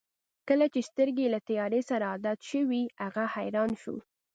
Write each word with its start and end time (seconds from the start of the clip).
کله 0.47 0.65
چې 0.73 0.87
سترګې 0.89 1.23
یې 1.25 1.31
له 1.33 1.39
تیارې 1.49 1.81
سره 1.89 2.03
عادت 2.11 2.39
شوې 2.51 2.83
هغه 3.03 3.23
حیران 3.35 3.71
شو. 3.81 3.95